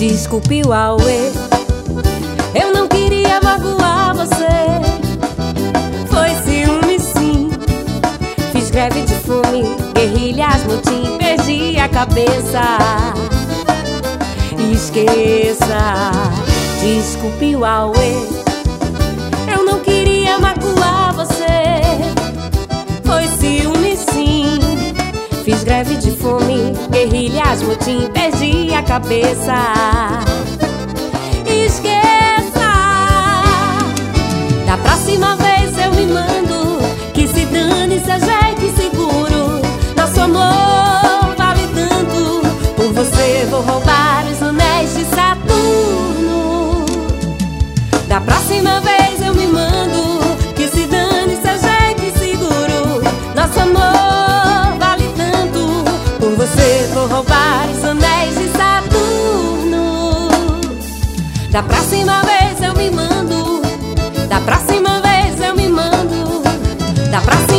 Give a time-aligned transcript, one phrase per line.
[0.00, 0.72] Desculpe o
[2.54, 4.46] eu não queria magoar você.
[6.08, 7.50] Foi ciúme sim,
[8.50, 9.62] fiz greve de fome,
[9.94, 12.62] guerrilhas, motim, perdi a cabeça.
[14.72, 16.12] Esqueça,
[16.80, 17.60] desculpe o
[19.54, 21.44] eu não queria magoar você.
[23.04, 24.60] Foi ciúme sim,
[25.44, 29.54] fiz greve de fome, guerrilhas, motim, perdi cabeça.
[31.46, 32.72] Esqueça,
[34.66, 36.80] da próxima vez eu me mando.
[37.14, 39.62] Que se dane, se ajeite seguro.
[39.96, 42.42] Nosso amor vale tanto.
[42.74, 46.84] Por você vou roubar os anéis de Saturno.
[48.08, 50.36] Da próxima vez eu me mando.
[50.56, 53.00] Que se dane, se ajeite seguro.
[53.36, 55.84] Nosso amor vale tanto.
[56.18, 57.39] Por você vou roubar
[61.50, 63.60] Da próxima vez eu me mando.
[64.28, 66.42] Da próxima vez eu me mando.
[67.10, 67.49] Da próxima